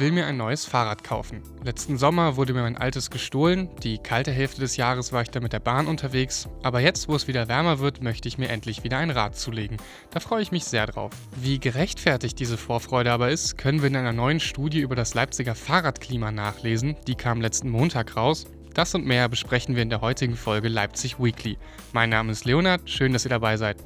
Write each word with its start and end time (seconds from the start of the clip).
will 0.00 0.12
mir 0.12 0.26
ein 0.26 0.36
neues 0.36 0.64
Fahrrad 0.64 1.04
kaufen. 1.04 1.42
Letzten 1.62 1.98
Sommer 1.98 2.36
wurde 2.36 2.54
mir 2.54 2.62
mein 2.62 2.78
altes 2.78 3.10
gestohlen, 3.10 3.68
die 3.82 3.98
kalte 3.98 4.32
Hälfte 4.32 4.60
des 4.60 4.76
Jahres 4.76 5.12
war 5.12 5.22
ich 5.22 5.30
dann 5.30 5.42
mit 5.42 5.52
der 5.52 5.60
Bahn 5.60 5.86
unterwegs, 5.86 6.48
aber 6.62 6.80
jetzt, 6.80 7.08
wo 7.08 7.14
es 7.14 7.28
wieder 7.28 7.48
wärmer 7.48 7.78
wird, 7.78 8.02
möchte 8.02 8.26
ich 8.26 8.38
mir 8.38 8.48
endlich 8.48 8.82
wieder 8.82 8.98
ein 8.98 9.10
Rad 9.10 9.36
zulegen. 9.36 9.76
Da 10.10 10.20
freue 10.20 10.42
ich 10.42 10.52
mich 10.52 10.64
sehr 10.64 10.86
drauf. 10.86 11.12
Wie 11.36 11.60
gerechtfertigt 11.60 12.38
diese 12.38 12.56
Vorfreude 12.56 13.12
aber 13.12 13.30
ist, 13.30 13.58
können 13.58 13.82
wir 13.82 13.88
in 13.88 13.96
einer 13.96 14.12
neuen 14.12 14.40
Studie 14.40 14.80
über 14.80 14.96
das 14.96 15.14
Leipziger 15.14 15.54
Fahrradklima 15.54 16.32
nachlesen. 16.32 16.96
Die 17.06 17.14
kam 17.14 17.40
letzten 17.40 17.68
Montag 17.68 18.16
raus. 18.16 18.46
Das 18.74 18.94
und 18.94 19.04
mehr 19.04 19.28
besprechen 19.28 19.74
wir 19.74 19.82
in 19.82 19.90
der 19.90 20.00
heutigen 20.00 20.36
Folge 20.36 20.68
Leipzig 20.68 21.18
Weekly. 21.18 21.58
Mein 21.92 22.08
Name 22.08 22.32
ist 22.32 22.44
Leonard, 22.44 22.88
schön, 22.88 23.12
dass 23.12 23.26
ihr 23.26 23.30
dabei 23.30 23.56
seid. 23.56 23.76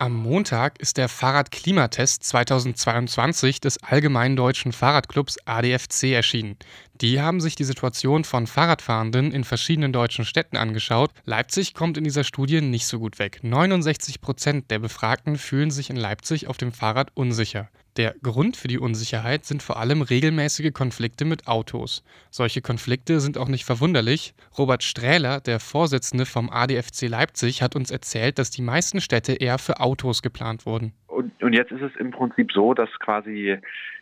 Am 0.00 0.12
Montag 0.12 0.80
ist 0.80 0.96
der 0.96 1.08
Fahrradklimatest 1.08 2.24
2022 2.24 3.60
des 3.60 3.80
Allgemeinen 3.82 4.34
Deutschen 4.34 4.72
Fahrradclubs 4.72 5.38
ADFC 5.44 6.12
erschienen. 6.12 6.56
Die 7.00 7.20
haben 7.20 7.40
sich 7.40 7.54
die 7.54 7.64
Situation 7.64 8.24
von 8.24 8.48
Fahrradfahrenden 8.48 9.30
in 9.30 9.44
verschiedenen 9.44 9.92
deutschen 9.92 10.24
Städten 10.24 10.56
angeschaut. 10.56 11.12
Leipzig 11.24 11.74
kommt 11.74 11.96
in 11.96 12.04
dieser 12.04 12.24
Studie 12.24 12.60
nicht 12.60 12.88
so 12.88 12.98
gut 12.98 13.20
weg. 13.20 13.38
69 13.42 14.20
Prozent 14.20 14.70
der 14.72 14.80
Befragten 14.80 15.38
fühlen 15.38 15.70
sich 15.70 15.90
in 15.90 15.96
Leipzig 15.96 16.48
auf 16.48 16.56
dem 16.56 16.72
Fahrrad 16.72 17.12
unsicher. 17.14 17.68
Der 17.96 18.14
Grund 18.22 18.56
für 18.56 18.66
die 18.66 18.78
Unsicherheit 18.78 19.44
sind 19.44 19.62
vor 19.62 19.78
allem 19.78 20.02
regelmäßige 20.02 20.72
Konflikte 20.72 21.24
mit 21.24 21.46
Autos. 21.46 22.02
Solche 22.28 22.60
Konflikte 22.60 23.20
sind 23.20 23.38
auch 23.38 23.48
nicht 23.48 23.64
verwunderlich. 23.64 24.34
Robert 24.58 24.82
Strähler, 24.82 25.40
der 25.40 25.60
Vorsitzende 25.60 26.26
vom 26.26 26.50
ADFC 26.50 27.02
Leipzig, 27.08 27.62
hat 27.62 27.76
uns 27.76 27.92
erzählt, 27.92 28.40
dass 28.40 28.50
die 28.50 28.62
meisten 28.62 29.00
Städte 29.00 29.34
eher 29.34 29.58
für 29.58 29.78
Autos 29.78 30.22
geplant 30.22 30.66
wurden. 30.66 30.92
Und, 31.06 31.40
und 31.40 31.52
jetzt 31.52 31.70
ist 31.70 31.82
es 31.82 31.94
im 32.00 32.10
Prinzip 32.10 32.50
so, 32.50 32.74
dass 32.74 32.90
quasi 32.98 33.58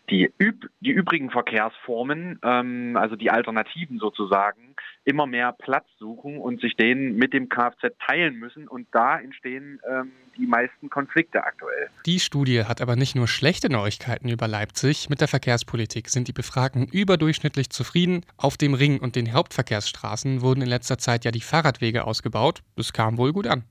die, 0.09 0.33
üb 0.41 0.69
die 0.81 0.91
übrigen 0.91 1.31
Verkehrsformen, 1.31 2.39
ähm, 2.43 2.97
also 2.97 3.15
die 3.15 3.31
Alternativen 3.31 3.99
sozusagen, 3.99 4.75
immer 5.05 5.27
mehr 5.27 5.53
Platz 5.53 5.87
suchen 5.99 6.39
und 6.39 6.61
sich 6.61 6.77
den 6.77 7.17
mit 7.17 7.33
dem 7.33 7.49
Kfz 7.49 7.93
teilen 8.07 8.39
müssen. 8.39 8.69
Und 8.69 8.87
da 8.93 9.19
entstehen 9.19 9.81
ähm, 9.89 10.13
die 10.37 10.47
meisten 10.47 10.91
Konflikte 10.91 11.45
aktuell. 11.45 11.89
Die 12.07 12.21
Studie 12.21 12.65
hat 12.65 12.81
aber 12.81 12.97
nicht 12.97 13.15
nur 13.15 13.29
schlechte 13.29 13.71
Neuigkeiten 13.71 14.29
über 14.29 14.49
Leipzig. 14.49 15.11
Mit 15.11 15.21
der 15.21 15.29
Verkehrspolitik 15.29 16.09
sind 16.09 16.29
die 16.29 16.33
Befragten 16.33 16.87
überdurchschnittlich 16.87 17.71
zufrieden. 17.71 18.25
Auf 18.37 18.57
dem 18.57 18.75
Ring 18.75 19.01
und 19.01 19.17
den 19.17 19.33
Hauptverkehrsstraßen 19.33 20.41
wurden 20.41 20.63
in 20.63 20.69
letzter 20.69 20.99
Zeit 20.99 21.25
ja 21.25 21.31
die 21.31 21.41
Fahrradwege 21.41 22.05
ausgebaut. 22.05 22.63
Das 22.77 22.93
kam 22.93 23.19
wohl 23.19 23.33
gut 23.33 23.47
an. 23.47 23.65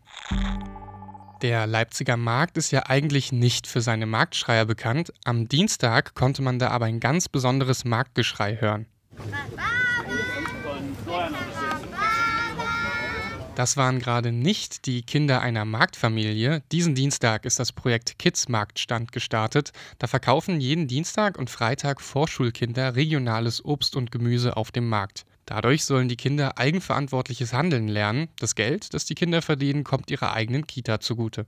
Der 1.42 1.66
Leipziger 1.66 2.18
Markt 2.18 2.58
ist 2.58 2.72
ja 2.72 2.84
eigentlich 2.88 3.32
nicht 3.32 3.66
für 3.66 3.82
seine 3.82 4.06
Marktschreier 4.06 4.66
bekannt. 4.66 5.12
Am 5.26 5.48
Dienstag 5.48 6.14
konnte 6.14 6.44
man 6.44 6.60
da 6.60 6.70
aber 6.70 6.86
ein 6.86 7.00
ganz 7.00 7.30
besonderes 7.30 7.84
Marktgeschrei 7.84 8.58
hören. 8.58 8.86
Das 13.56 13.76
waren 13.76 14.00
gerade 14.00 14.32
nicht 14.32 14.86
die 14.86 15.02
Kinder 15.02 15.42
einer 15.42 15.66
Marktfamilie. 15.66 16.64
Diesen 16.72 16.96
Dienstag 16.96 17.46
ist 17.46 17.60
das 17.60 17.74
Projekt 17.74 18.18
Kids 18.18 18.48
Marktstand 18.48 19.12
gestartet. 19.12 19.72
Da 20.00 20.08
verkaufen 20.08 20.62
jeden 20.62 20.88
Dienstag 20.88 21.38
und 21.38 21.50
Freitag 21.50 22.00
Vorschulkinder 22.02 22.96
regionales 22.96 23.64
Obst 23.64 23.96
und 23.98 24.12
Gemüse 24.12 24.56
auf 24.56 24.72
dem 24.72 24.88
Markt. 24.88 25.26
Dadurch 25.46 25.84
sollen 25.84 26.08
die 26.08 26.16
Kinder 26.16 26.58
eigenverantwortliches 26.58 27.52
Handeln 27.52 27.90
lernen. 27.90 28.30
Das 28.40 28.56
Geld, 28.56 28.94
das 28.94 29.04
die 29.06 29.16
Kinder 29.16 29.42
verdienen, 29.42 29.84
kommt 29.84 30.10
ihrer 30.10 30.34
eigenen 30.34 30.66
Kita 30.66 31.02
zugute. 31.02 31.46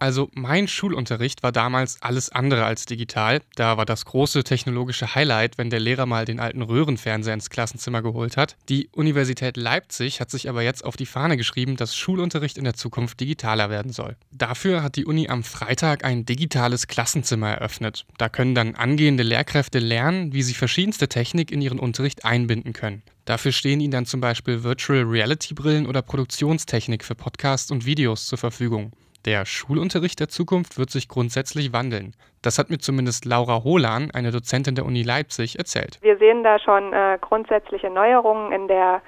Also 0.00 0.30
mein 0.32 0.66
Schulunterricht 0.66 1.42
war 1.42 1.52
damals 1.52 1.98
alles 2.00 2.30
andere 2.30 2.64
als 2.64 2.86
digital. 2.86 3.42
Da 3.54 3.76
war 3.76 3.84
das 3.84 4.06
große 4.06 4.44
technologische 4.44 5.14
Highlight, 5.14 5.58
wenn 5.58 5.68
der 5.68 5.78
Lehrer 5.78 6.06
mal 6.06 6.24
den 6.24 6.40
alten 6.40 6.62
Röhrenfernseher 6.62 7.34
ins 7.34 7.50
Klassenzimmer 7.50 8.00
geholt 8.00 8.38
hat. 8.38 8.56
Die 8.70 8.88
Universität 8.92 9.58
Leipzig 9.58 10.22
hat 10.22 10.30
sich 10.30 10.48
aber 10.48 10.62
jetzt 10.62 10.86
auf 10.86 10.96
die 10.96 11.04
Fahne 11.04 11.36
geschrieben, 11.36 11.76
dass 11.76 11.94
Schulunterricht 11.94 12.56
in 12.56 12.64
der 12.64 12.72
Zukunft 12.72 13.20
digitaler 13.20 13.68
werden 13.68 13.92
soll. 13.92 14.16
Dafür 14.32 14.82
hat 14.82 14.96
die 14.96 15.04
Uni 15.04 15.28
am 15.28 15.44
Freitag 15.44 16.02
ein 16.02 16.24
digitales 16.24 16.86
Klassenzimmer 16.86 17.50
eröffnet. 17.50 18.06
Da 18.16 18.30
können 18.30 18.54
dann 18.54 18.76
angehende 18.76 19.22
Lehrkräfte 19.22 19.80
lernen, 19.80 20.32
wie 20.32 20.42
sie 20.42 20.54
verschiedenste 20.54 21.08
Technik 21.08 21.50
in 21.52 21.60
ihren 21.60 21.78
Unterricht 21.78 22.24
einbinden 22.24 22.72
können. 22.72 23.02
Dafür 23.26 23.52
stehen 23.52 23.80
ihnen 23.80 23.92
dann 23.92 24.06
zum 24.06 24.22
Beispiel 24.22 24.64
Virtual 24.64 25.02
Reality 25.02 25.52
Brillen 25.52 25.86
oder 25.86 26.00
Produktionstechnik 26.00 27.04
für 27.04 27.14
Podcasts 27.14 27.70
und 27.70 27.84
Videos 27.84 28.26
zur 28.26 28.38
Verfügung. 28.38 28.92
Der 29.26 29.44
Schulunterricht 29.44 30.18
der 30.18 30.28
Zukunft 30.28 30.78
wird 30.78 30.90
sich 30.90 31.08
grundsätzlich 31.08 31.72
wandeln. 31.72 32.14
Das 32.42 32.58
hat 32.58 32.70
mir 32.70 32.78
zumindest 32.78 33.26
Laura 33.26 33.64
Holan, 33.64 34.10
eine 34.12 34.30
Dozentin 34.30 34.74
der 34.74 34.86
Uni 34.86 35.02
Leipzig, 35.02 35.58
erzählt. 35.58 35.98
Wir 36.00 36.16
sehen 36.16 36.42
da 36.42 36.58
schon 36.58 36.92
äh, 36.92 37.18
grundsätzliche 37.20 37.90
Neuerungen 37.90 38.52
in 38.52 38.66
der 38.66 39.02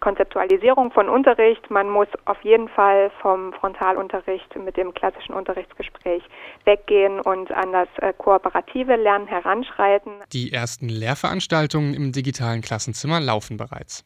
Konzeptualisierung 0.00 0.92
von 0.92 1.08
Unterricht. 1.08 1.68
Man 1.70 1.90
muss 1.90 2.06
auf 2.26 2.40
jeden 2.42 2.68
Fall 2.68 3.10
vom 3.22 3.52
Frontalunterricht 3.54 4.54
mit 4.56 4.76
dem 4.76 4.94
klassischen 4.94 5.34
Unterrichtsgespräch 5.34 6.22
weggehen 6.64 7.20
und 7.20 7.50
an 7.50 7.72
das 7.72 7.88
äh, 7.98 8.12
kooperative 8.16 8.94
Lernen 8.94 9.26
heranschreiten. 9.26 10.12
Die 10.32 10.52
ersten 10.52 10.88
Lehrveranstaltungen 10.88 11.94
im 11.94 12.12
digitalen 12.12 12.60
Klassenzimmer 12.60 13.20
laufen 13.20 13.56
bereits. 13.56 14.04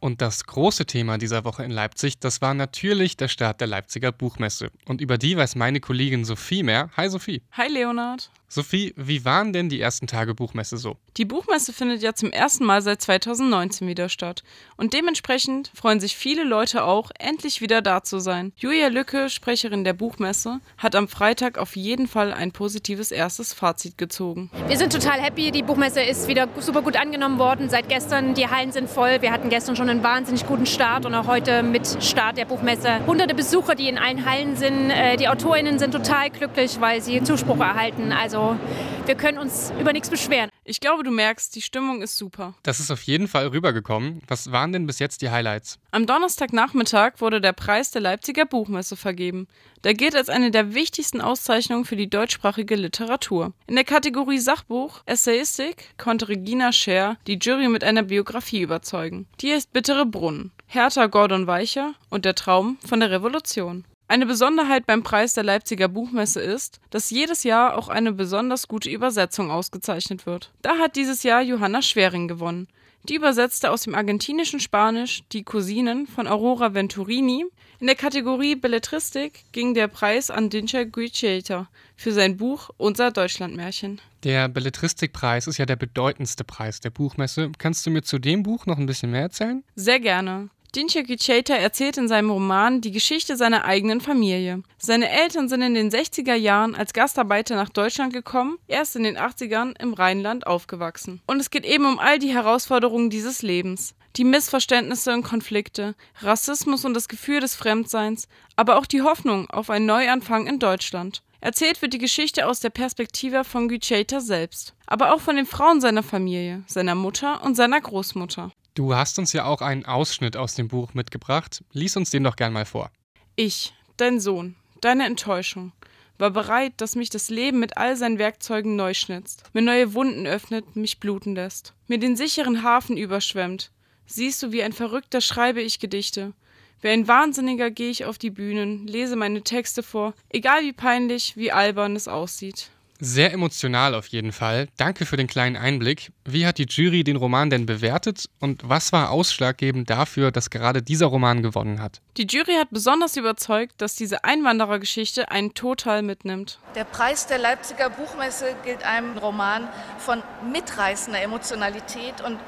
Und 0.00 0.22
das 0.22 0.44
große 0.44 0.86
Thema 0.86 1.18
dieser 1.18 1.44
Woche 1.44 1.64
in 1.64 1.70
Leipzig, 1.70 2.18
das 2.20 2.40
war 2.40 2.54
natürlich 2.54 3.16
der 3.16 3.28
Start 3.28 3.60
der 3.60 3.66
Leipziger 3.66 4.12
Buchmesse. 4.12 4.70
Und 4.86 5.00
über 5.00 5.18
die 5.18 5.36
weiß 5.36 5.56
meine 5.56 5.80
Kollegin 5.80 6.24
Sophie 6.24 6.62
mehr. 6.62 6.90
Hi 6.96 7.08
Sophie. 7.08 7.42
Hi 7.52 7.68
Leonard. 7.68 8.30
Sophie, 8.50 8.94
wie 8.96 9.26
waren 9.26 9.52
denn 9.52 9.68
die 9.68 9.78
ersten 9.78 10.06
Tage 10.06 10.34
Buchmesse 10.34 10.78
so? 10.78 10.96
Die 11.18 11.26
Buchmesse 11.26 11.74
findet 11.74 12.00
ja 12.00 12.14
zum 12.14 12.32
ersten 12.32 12.64
Mal 12.64 12.80
seit 12.80 13.02
2019 13.02 13.86
wieder 13.86 14.08
statt. 14.08 14.42
Und 14.78 14.94
dementsprechend 14.94 15.70
freuen 15.74 16.00
sich 16.00 16.16
viele 16.16 16.44
Leute 16.44 16.84
auch, 16.84 17.10
endlich 17.18 17.60
wieder 17.60 17.82
da 17.82 18.02
zu 18.02 18.20
sein. 18.20 18.54
Julia 18.56 18.88
Lücke, 18.88 19.28
Sprecherin 19.28 19.84
der 19.84 19.92
Buchmesse, 19.92 20.60
hat 20.78 20.96
am 20.96 21.08
Freitag 21.08 21.58
auf 21.58 21.76
jeden 21.76 22.08
Fall 22.08 22.32
ein 22.32 22.52
positives 22.52 23.10
erstes 23.10 23.52
Fazit 23.52 23.98
gezogen. 23.98 24.50
Wir 24.66 24.78
sind 24.78 24.94
total 24.94 25.20
happy. 25.20 25.50
Die 25.50 25.62
Buchmesse 25.62 26.00
ist 26.00 26.26
wieder 26.26 26.48
super 26.58 26.80
gut 26.80 26.96
angenommen 26.96 27.38
worden. 27.38 27.68
Seit 27.68 27.90
gestern, 27.90 28.32
die 28.32 28.48
Hallen 28.48 28.72
sind 28.72 28.88
voll. 28.88 29.20
Wir 29.20 29.30
hatten 29.30 29.50
gestern 29.50 29.76
schon 29.76 29.90
einen 29.90 30.02
wahnsinnig 30.02 30.46
guten 30.46 30.64
Start 30.64 31.04
und 31.04 31.14
auch 31.14 31.26
heute 31.26 31.62
mit 31.62 32.02
Start 32.02 32.38
der 32.38 32.46
Buchmesse. 32.46 33.04
Hunderte 33.06 33.34
Besucher, 33.34 33.74
die 33.74 33.90
in 33.90 33.98
allen 33.98 34.24
Hallen 34.24 34.56
sind. 34.56 34.88
Äh, 34.88 35.18
die 35.18 35.28
AutorInnen 35.28 35.78
sind 35.78 35.92
total 35.92 36.30
glücklich, 36.30 36.80
weil 36.80 37.02
sie 37.02 37.22
Zuspruch 37.22 37.60
erhalten. 37.60 38.12
Also 38.12 38.37
also 38.38 38.58
wir 39.06 39.14
können 39.14 39.38
uns 39.38 39.72
über 39.80 39.92
nichts 39.92 40.10
beschweren. 40.10 40.50
Ich 40.64 40.80
glaube, 40.80 41.02
du 41.02 41.10
merkst, 41.10 41.54
die 41.56 41.62
Stimmung 41.62 42.02
ist 42.02 42.16
super. 42.16 42.54
Das 42.62 42.78
ist 42.78 42.90
auf 42.90 43.02
jeden 43.02 43.26
Fall 43.26 43.46
rübergekommen. 43.46 44.20
Was 44.28 44.52
waren 44.52 44.72
denn 44.72 44.86
bis 44.86 44.98
jetzt 44.98 45.22
die 45.22 45.30
Highlights? 45.30 45.78
Am 45.92 46.06
Donnerstagnachmittag 46.06 47.14
wurde 47.18 47.40
der 47.40 47.54
Preis 47.54 47.90
der 47.90 48.02
Leipziger 48.02 48.44
Buchmesse 48.44 48.96
vergeben. 48.96 49.48
Der 49.84 49.94
gilt 49.94 50.14
als 50.14 50.28
eine 50.28 50.50
der 50.50 50.74
wichtigsten 50.74 51.20
Auszeichnungen 51.20 51.86
für 51.86 51.96
die 51.96 52.10
deutschsprachige 52.10 52.74
Literatur. 52.74 53.54
In 53.66 53.76
der 53.76 53.84
Kategorie 53.84 54.38
Sachbuch, 54.38 55.02
Essayistik 55.06 55.96
konnte 55.96 56.28
Regina 56.28 56.72
Scher 56.72 57.16
die 57.26 57.38
Jury 57.40 57.68
mit 57.68 57.84
einer 57.84 58.02
Biografie 58.02 58.60
überzeugen. 58.60 59.26
Die 59.40 59.50
ist 59.50 59.72
Bittere 59.72 60.04
Brunnen, 60.04 60.52
Hertha 60.66 61.06
Gordon 61.06 61.46
Weicher 61.46 61.94
und 62.10 62.26
der 62.26 62.34
Traum 62.34 62.76
von 62.86 63.00
der 63.00 63.10
Revolution. 63.10 63.84
Eine 64.10 64.24
Besonderheit 64.24 64.86
beim 64.86 65.02
Preis 65.02 65.34
der 65.34 65.44
Leipziger 65.44 65.86
Buchmesse 65.86 66.40
ist, 66.40 66.80
dass 66.88 67.10
jedes 67.10 67.44
Jahr 67.44 67.76
auch 67.76 67.88
eine 67.88 68.12
besonders 68.12 68.66
gute 68.66 68.88
Übersetzung 68.88 69.50
ausgezeichnet 69.50 70.24
wird. 70.24 70.50
Da 70.62 70.78
hat 70.78 70.96
dieses 70.96 71.24
Jahr 71.24 71.42
Johanna 71.42 71.82
Schwering 71.82 72.26
gewonnen. 72.26 72.68
Die 73.04 73.16
übersetzte 73.16 73.70
aus 73.70 73.82
dem 73.82 73.94
argentinischen 73.94 74.60
Spanisch 74.60 75.24
Die 75.32 75.44
Cousinen 75.44 76.06
von 76.06 76.26
Aurora 76.26 76.72
Venturini. 76.72 77.44
In 77.80 77.86
der 77.86 77.96
Kategorie 77.96 78.56
Belletristik 78.56 79.44
ging 79.52 79.74
der 79.74 79.88
Preis 79.88 80.30
an 80.30 80.48
Dincha 80.48 80.84
Guiceta 80.84 81.68
für 81.94 82.12
sein 82.12 82.38
Buch 82.38 82.70
Unser 82.78 83.10
Deutschlandmärchen. 83.10 84.00
Der 84.24 84.48
Belletristikpreis 84.48 85.46
ist 85.46 85.58
ja 85.58 85.66
der 85.66 85.76
bedeutendste 85.76 86.44
Preis 86.44 86.80
der 86.80 86.90
Buchmesse. 86.90 87.52
Kannst 87.58 87.84
du 87.84 87.90
mir 87.90 88.02
zu 88.02 88.18
dem 88.18 88.42
Buch 88.42 88.64
noch 88.64 88.78
ein 88.78 88.86
bisschen 88.86 89.10
mehr 89.10 89.22
erzählen? 89.22 89.62
Sehr 89.76 90.00
gerne. 90.00 90.48
Dincha 90.76 91.00
Gicheta 91.00 91.54
erzählt 91.54 91.96
in 91.96 92.08
seinem 92.08 92.30
Roman 92.30 92.82
die 92.82 92.90
Geschichte 92.90 93.38
seiner 93.38 93.64
eigenen 93.64 94.02
Familie. 94.02 94.62
Seine 94.76 95.08
Eltern 95.08 95.48
sind 95.48 95.62
in 95.62 95.72
den 95.72 95.90
60er 95.90 96.34
Jahren 96.34 96.74
als 96.74 96.92
Gastarbeiter 96.92 97.56
nach 97.56 97.70
Deutschland 97.70 98.12
gekommen, 98.12 98.58
erst 98.68 98.94
in 98.94 99.02
den 99.02 99.16
80ern 99.16 99.80
im 99.80 99.94
Rheinland 99.94 100.46
aufgewachsen. 100.46 101.22
Und 101.26 101.40
es 101.40 101.48
geht 101.50 101.64
eben 101.64 101.86
um 101.86 101.98
all 101.98 102.18
die 102.18 102.34
Herausforderungen 102.34 103.08
dieses 103.08 103.40
Lebens. 103.40 103.94
Die 104.16 104.24
Missverständnisse 104.24 105.14
und 105.14 105.22
Konflikte, 105.22 105.94
Rassismus 106.20 106.84
und 106.84 106.92
das 106.92 107.08
Gefühl 107.08 107.40
des 107.40 107.54
Fremdseins, 107.54 108.28
aber 108.56 108.76
auch 108.76 108.86
die 108.86 109.02
Hoffnung 109.02 109.48
auf 109.48 109.70
einen 109.70 109.86
Neuanfang 109.86 110.46
in 110.46 110.58
Deutschland. 110.58 111.22
Erzählt 111.40 111.80
wird 111.80 111.94
die 111.94 111.98
Geschichte 111.98 112.46
aus 112.46 112.60
der 112.60 112.70
Perspektive 112.70 113.44
von 113.44 113.68
Gücheta 113.68 114.20
selbst, 114.20 114.74
aber 114.86 115.14
auch 115.14 115.20
von 115.20 115.36
den 115.36 115.46
Frauen 115.46 115.80
seiner 115.80 116.02
Familie, 116.02 116.64
seiner 116.66 116.96
Mutter 116.96 117.42
und 117.44 117.54
seiner 117.54 117.80
Großmutter. 117.80 118.50
Du 118.78 118.94
hast 118.94 119.18
uns 119.18 119.32
ja 119.32 119.44
auch 119.44 119.60
einen 119.60 119.86
Ausschnitt 119.86 120.36
aus 120.36 120.54
dem 120.54 120.68
Buch 120.68 120.94
mitgebracht. 120.94 121.64
Lies 121.72 121.96
uns 121.96 122.10
den 122.10 122.22
doch 122.22 122.36
gern 122.36 122.52
mal 122.52 122.64
vor. 122.64 122.92
Ich, 123.34 123.74
dein 123.96 124.20
Sohn, 124.20 124.54
deine 124.80 125.04
Enttäuschung, 125.04 125.72
war 126.16 126.30
bereit, 126.30 126.74
dass 126.76 126.94
mich 126.94 127.10
das 127.10 127.28
Leben 127.28 127.58
mit 127.58 127.76
all 127.76 127.96
seinen 127.96 128.20
Werkzeugen 128.20 128.76
neu 128.76 128.94
schnitzt, 128.94 129.42
mir 129.52 129.62
neue 129.62 129.94
Wunden 129.94 130.28
öffnet, 130.28 130.76
mich 130.76 131.00
bluten 131.00 131.34
lässt, 131.34 131.74
mir 131.88 131.98
den 131.98 132.16
sicheren 132.16 132.62
Hafen 132.62 132.96
überschwemmt. 132.96 133.72
Siehst 134.06 134.44
du, 134.44 134.52
wie 134.52 134.62
ein 134.62 134.72
Verrückter 134.72 135.20
schreibe 135.20 135.60
ich 135.60 135.80
Gedichte. 135.80 136.32
Wie 136.80 136.88
ein 136.90 137.08
Wahnsinniger 137.08 137.72
gehe 137.72 137.90
ich 137.90 138.04
auf 138.04 138.16
die 138.16 138.30
Bühnen, 138.30 138.86
lese 138.86 139.16
meine 139.16 139.42
Texte 139.42 139.82
vor, 139.82 140.14
egal 140.28 140.62
wie 140.62 140.72
peinlich, 140.72 141.36
wie 141.36 141.50
albern 141.50 141.96
es 141.96 142.06
aussieht. 142.06 142.70
Sehr 143.00 143.32
emotional 143.32 143.94
auf 143.94 144.08
jeden 144.08 144.32
Fall. 144.32 144.66
Danke 144.76 145.06
für 145.06 145.16
den 145.16 145.28
kleinen 145.28 145.56
Einblick. 145.56 146.10
Wie 146.24 146.46
hat 146.46 146.58
die 146.58 146.66
Jury 146.68 147.04
den 147.04 147.14
Roman 147.14 147.48
denn 147.48 147.64
bewertet 147.64 148.28
und 148.40 148.68
was 148.68 148.92
war 148.92 149.10
ausschlaggebend 149.10 149.88
dafür, 149.88 150.32
dass 150.32 150.50
gerade 150.50 150.82
dieser 150.82 151.06
Roman 151.06 151.42
gewonnen 151.42 151.80
hat? 151.80 152.00
Die 152.16 152.26
Jury 152.26 152.54
hat 152.54 152.68
besonders 152.70 153.16
überzeugt, 153.16 153.74
dass 153.78 153.94
diese 153.94 154.24
Einwanderergeschichte 154.24 155.30
einen 155.30 155.54
total 155.54 156.02
mitnimmt. 156.02 156.58
Der 156.74 156.84
Preis 156.84 157.28
der 157.28 157.38
Leipziger 157.38 157.88
Buchmesse 157.88 158.56
gilt 158.64 158.82
einem 158.82 159.16
Roman 159.16 159.68
von 159.98 160.20
mitreißender 160.52 161.22
Emotionalität 161.22 162.20
und 162.26 162.38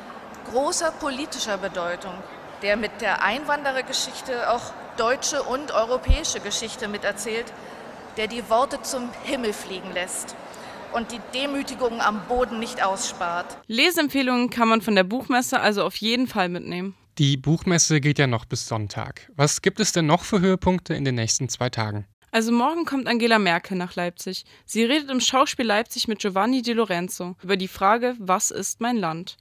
großer 0.51 0.91
politischer 0.91 1.59
Bedeutung, 1.59 2.15
der 2.63 2.77
mit 2.77 3.01
der 3.01 3.23
Einwanderergeschichte 3.23 4.51
auch 4.51 4.73
deutsche 4.97 5.45
und 5.45 5.71
europäische 5.71 6.41
Geschichte 6.41 6.89
miterzählt 6.89 7.47
der 8.17 8.27
die 8.27 8.51
Worte 8.51 8.83
zum 8.83 9.09
Himmel 9.25 9.53
fliegen 9.53 9.93
lässt 9.93 10.35
und 10.93 11.13
die 11.13 11.21
Demütigung 11.35 12.01
am 12.01 12.21
Boden 12.29 12.59
nicht 12.59 12.83
ausspart. 12.85 13.59
Lesempfehlungen 13.67 14.51
kann 14.51 14.69
man 14.69 14.83
von 14.83 14.95
der 14.95 15.05
Buchmesse 15.05 15.61
also 15.61 15.85
auf 15.85 15.97
jeden 15.97 16.27
Fall 16.27 16.49
mitnehmen. 16.49 16.95
Die 17.19 17.37
Buchmesse 17.37 18.01
geht 18.01 18.19
ja 18.19 18.27
noch 18.27 18.45
bis 18.45 18.67
Sonntag. 18.67 19.31
Was 19.37 19.63
gibt 19.63 19.81
es 19.81 19.93
denn 19.93 20.07
noch 20.07 20.25
für 20.25 20.41
Höhepunkte 20.41 20.95
in 20.95 21.05
den 21.05 21.17
nächsten 21.17 21.49
zwei 21.49 21.69
Tagen? 21.69 22.07
Also 22.33 22.53
morgen 22.53 22.85
kommt 22.85 23.09
Angela 23.09 23.39
Merkel 23.39 23.77
nach 23.77 23.97
Leipzig. 23.97 24.45
Sie 24.65 24.85
redet 24.85 25.11
im 25.11 25.21
Schauspiel 25.21 25.67
Leipzig 25.67 26.07
mit 26.07 26.21
Giovanni 26.21 26.63
Di 26.63 26.73
Lorenzo 26.73 27.37
über 27.43 27.57
die 27.57 27.69
Frage, 27.69 28.15
was 28.19 28.51
ist 28.51 28.81
mein 28.81 28.97
Land? 28.97 29.37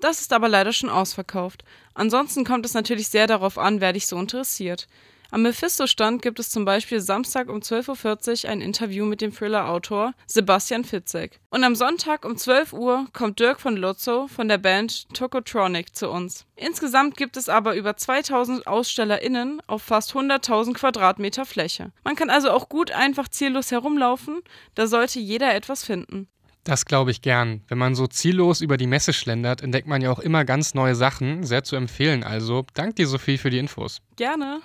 Das 0.00 0.20
ist 0.20 0.32
aber 0.32 0.48
leider 0.48 0.72
schon 0.72 0.90
ausverkauft. 0.90 1.62
Ansonsten 1.94 2.44
kommt 2.44 2.66
es 2.66 2.74
natürlich 2.74 3.08
sehr 3.08 3.28
darauf 3.28 3.58
an, 3.58 3.80
wer 3.80 3.92
dich 3.92 4.08
so 4.08 4.18
interessiert. 4.18 4.88
Am 5.34 5.40
Mephisto-Stand 5.44 6.20
gibt 6.20 6.38
es 6.40 6.50
zum 6.50 6.66
Beispiel 6.66 7.00
Samstag 7.00 7.48
um 7.48 7.60
12.40 7.60 8.44
Uhr 8.44 8.50
ein 8.50 8.60
Interview 8.60 9.06
mit 9.06 9.22
dem 9.22 9.34
Thriller-Autor 9.34 10.12
Sebastian 10.26 10.84
Fitzek. 10.84 11.40
Und 11.48 11.64
am 11.64 11.74
Sonntag 11.74 12.26
um 12.26 12.36
12 12.36 12.74
Uhr 12.74 13.06
kommt 13.14 13.40
Dirk 13.40 13.58
von 13.58 13.78
Lotzo 13.78 14.28
von 14.28 14.48
der 14.48 14.58
Band 14.58 15.08
Tokotronic 15.14 15.96
zu 15.96 16.10
uns. 16.10 16.44
Insgesamt 16.54 17.16
gibt 17.16 17.38
es 17.38 17.48
aber 17.48 17.74
über 17.76 17.96
2000 17.96 18.66
AusstellerInnen 18.66 19.62
auf 19.66 19.82
fast 19.82 20.12
100.000 20.12 20.74
Quadratmeter 20.74 21.46
Fläche. 21.46 21.92
Man 22.04 22.14
kann 22.14 22.28
also 22.28 22.50
auch 22.50 22.68
gut 22.68 22.90
einfach 22.90 23.28
ziellos 23.28 23.70
herumlaufen, 23.70 24.42
da 24.74 24.86
sollte 24.86 25.18
jeder 25.18 25.54
etwas 25.54 25.82
finden. 25.82 26.28
Das 26.64 26.84
glaube 26.84 27.10
ich 27.10 27.22
gern. 27.22 27.62
Wenn 27.68 27.78
man 27.78 27.94
so 27.94 28.06
ziellos 28.06 28.60
über 28.60 28.76
die 28.76 28.86
Messe 28.86 29.14
schlendert, 29.14 29.62
entdeckt 29.62 29.88
man 29.88 30.02
ja 30.02 30.12
auch 30.12 30.20
immer 30.20 30.44
ganz 30.44 30.74
neue 30.74 30.94
Sachen. 30.94 31.42
Sehr 31.42 31.64
zu 31.64 31.74
empfehlen 31.74 32.22
also. 32.22 32.66
Dank 32.74 32.96
dir, 32.96 33.06
Sophie, 33.06 33.38
für 33.38 33.48
die 33.48 33.58
Infos. 33.58 34.02
Gerne. 34.16 34.60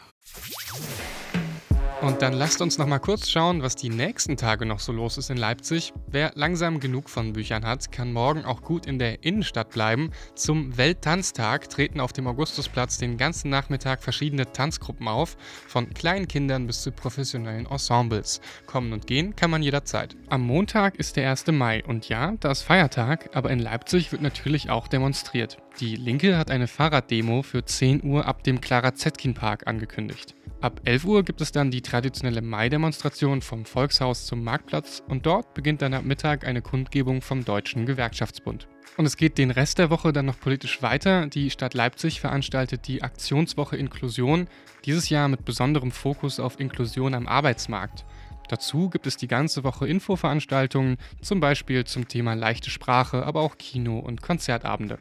Und 2.01 2.21
dann 2.21 2.33
lasst 2.33 2.61
uns 2.61 2.77
noch 2.77 2.85
mal 2.85 2.99
kurz 2.99 3.27
schauen, 3.27 3.63
was 3.63 3.75
die 3.75 3.89
nächsten 3.89 4.37
Tage 4.37 4.67
noch 4.67 4.79
so 4.79 4.91
los 4.91 5.17
ist 5.17 5.31
in 5.31 5.37
Leipzig. 5.37 5.93
Wer 6.05 6.31
langsam 6.35 6.79
genug 6.79 7.09
von 7.09 7.33
Büchern 7.33 7.65
hat, 7.65 7.91
kann 7.91 8.13
morgen 8.13 8.45
auch 8.45 8.61
gut 8.61 8.85
in 8.85 8.99
der 8.99 9.23
Innenstadt 9.23 9.71
bleiben. 9.71 10.11
Zum 10.35 10.77
Welttanztag 10.77 11.69
treten 11.69 11.99
auf 11.99 12.13
dem 12.13 12.27
Augustusplatz 12.27 12.99
den 12.99 13.17
ganzen 13.17 13.49
Nachmittag 13.49 14.03
verschiedene 14.03 14.51
Tanzgruppen 14.51 15.07
auf, 15.07 15.37
von 15.67 15.91
kleinen 15.93 16.27
Kindern 16.27 16.67
bis 16.67 16.83
zu 16.83 16.91
professionellen 16.91 17.65
Ensembles. 17.65 18.41
Kommen 18.67 18.93
und 18.93 19.07
gehen 19.07 19.35
kann 19.35 19.49
man 19.49 19.63
jederzeit. 19.63 20.15
Am 20.29 20.41
Montag 20.45 20.97
ist 20.97 21.15
der 21.15 21.29
1. 21.31 21.47
Mai 21.47 21.83
und 21.83 22.09
ja, 22.09 22.33
da 22.39 22.51
ist 22.51 22.61
Feiertag, 22.61 23.31
aber 23.33 23.49
in 23.49 23.59
Leipzig 23.59 24.11
wird 24.11 24.21
natürlich 24.21 24.69
auch 24.69 24.87
demonstriert. 24.87 25.57
Die 25.79 25.95
Linke 25.95 26.39
hat 26.39 26.49
eine 26.49 26.65
Fahrraddemo 26.65 27.43
für 27.43 27.63
10 27.63 28.03
Uhr 28.03 28.25
ab 28.25 28.43
dem 28.43 28.61
Clara 28.61 28.95
Zetkin 28.95 29.35
Park 29.35 29.67
angekündigt. 29.67 30.33
Ab 30.59 30.81
11 30.85 31.05
Uhr 31.05 31.23
gibt 31.23 31.39
es 31.39 31.51
dann 31.51 31.69
die 31.69 31.83
traditionelle 31.83 32.41
Mai-Demonstration 32.41 33.43
vom 33.43 33.63
Volkshaus 33.63 34.25
zum 34.25 34.43
Marktplatz 34.43 35.03
und 35.07 35.27
dort 35.27 35.53
beginnt 35.53 35.83
dann 35.83 35.93
ab 35.93 36.03
Mittag 36.03 36.47
eine 36.47 36.63
Kundgebung 36.63 37.21
vom 37.21 37.45
Deutschen 37.45 37.85
Gewerkschaftsbund. 37.85 38.67
Und 38.97 39.05
es 39.05 39.17
geht 39.17 39.37
den 39.37 39.51
Rest 39.51 39.77
der 39.77 39.91
Woche 39.91 40.11
dann 40.11 40.25
noch 40.25 40.39
politisch 40.39 40.81
weiter. 40.81 41.27
Die 41.27 41.51
Stadt 41.51 41.75
Leipzig 41.75 42.21
veranstaltet 42.21 42.87
die 42.87 43.03
Aktionswoche 43.03 43.77
Inklusion, 43.77 44.47
dieses 44.83 45.09
Jahr 45.09 45.27
mit 45.27 45.45
besonderem 45.45 45.91
Fokus 45.91 46.39
auf 46.39 46.59
Inklusion 46.59 47.13
am 47.13 47.27
Arbeitsmarkt. 47.27 48.03
Dazu 48.49 48.89
gibt 48.89 49.07
es 49.07 49.17
die 49.17 49.27
ganze 49.27 49.63
Woche 49.63 49.87
Infoveranstaltungen, 49.87 50.97
zum 51.21 51.39
Beispiel 51.39 51.85
zum 51.85 52.07
Thema 52.07 52.33
leichte 52.33 52.69
Sprache, 52.69 53.25
aber 53.25 53.41
auch 53.41 53.57
Kino- 53.57 53.99
und 53.99 54.21
Konzertabende. 54.21 54.99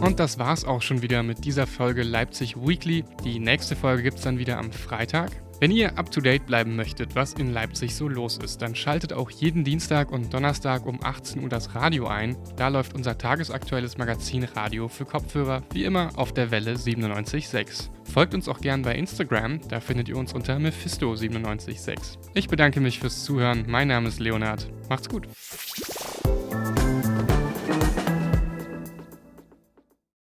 Und 0.00 0.18
das 0.18 0.38
war's 0.38 0.64
auch 0.64 0.80
schon 0.80 1.02
wieder 1.02 1.22
mit 1.22 1.44
dieser 1.44 1.66
Folge 1.66 2.02
Leipzig 2.02 2.56
Weekly. 2.56 3.04
Die 3.24 3.38
nächste 3.38 3.76
Folge 3.76 4.02
gibt's 4.02 4.22
dann 4.22 4.38
wieder 4.38 4.58
am 4.58 4.72
Freitag. 4.72 5.30
Wenn 5.60 5.72
ihr 5.72 5.98
up 5.98 6.10
to 6.10 6.22
date 6.22 6.46
bleiben 6.46 6.74
möchtet, 6.74 7.14
was 7.14 7.34
in 7.34 7.52
Leipzig 7.52 7.94
so 7.94 8.08
los 8.08 8.38
ist, 8.38 8.62
dann 8.62 8.74
schaltet 8.74 9.12
auch 9.12 9.30
jeden 9.30 9.62
Dienstag 9.62 10.10
und 10.10 10.32
Donnerstag 10.32 10.86
um 10.86 11.04
18 11.04 11.42
Uhr 11.42 11.50
das 11.50 11.74
Radio 11.74 12.06
ein. 12.06 12.34
Da 12.56 12.68
läuft 12.68 12.94
unser 12.94 13.18
tagesaktuelles 13.18 13.98
Magazin 13.98 14.44
Radio 14.44 14.88
für 14.88 15.04
Kopfhörer, 15.04 15.62
wie 15.74 15.84
immer 15.84 16.12
auf 16.16 16.32
der 16.32 16.50
Welle 16.50 16.76
97.6. 16.76 17.90
Folgt 18.04 18.32
uns 18.32 18.48
auch 18.48 18.62
gern 18.62 18.80
bei 18.80 18.94
Instagram, 18.94 19.60
da 19.68 19.80
findet 19.80 20.08
ihr 20.08 20.16
uns 20.16 20.32
unter 20.32 20.56
Mephisto976. 20.56 22.16
Ich 22.32 22.48
bedanke 22.48 22.80
mich 22.80 22.98
fürs 22.98 23.24
Zuhören, 23.24 23.66
mein 23.68 23.88
Name 23.88 24.08
ist 24.08 24.18
Leonard. 24.18 24.66
Macht's 24.88 25.10
gut. 25.10 25.28